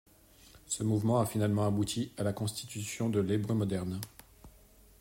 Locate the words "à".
2.17-2.23